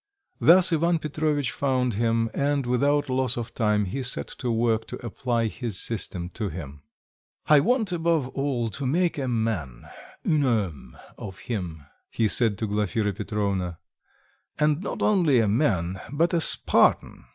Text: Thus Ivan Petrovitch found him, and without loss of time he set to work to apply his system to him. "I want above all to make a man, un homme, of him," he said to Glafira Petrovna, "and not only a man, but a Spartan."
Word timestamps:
Thus 0.39 0.73
Ivan 0.73 0.97
Petrovitch 0.97 1.51
found 1.51 1.93
him, 1.93 2.31
and 2.33 2.65
without 2.65 3.07
loss 3.07 3.37
of 3.37 3.53
time 3.53 3.85
he 3.85 4.01
set 4.01 4.25
to 4.39 4.49
work 4.49 4.87
to 4.87 5.05
apply 5.05 5.45
his 5.45 5.77
system 5.79 6.29
to 6.31 6.49
him. 6.49 6.81
"I 7.45 7.59
want 7.59 7.91
above 7.91 8.27
all 8.29 8.71
to 8.71 8.87
make 8.87 9.19
a 9.19 9.27
man, 9.27 9.83
un 10.25 10.41
homme, 10.41 10.97
of 11.19 11.37
him," 11.41 11.85
he 12.09 12.27
said 12.27 12.57
to 12.57 12.67
Glafira 12.67 13.13
Petrovna, 13.15 13.77
"and 14.57 14.81
not 14.81 15.03
only 15.03 15.37
a 15.37 15.47
man, 15.47 16.01
but 16.11 16.33
a 16.33 16.41
Spartan." 16.41 17.25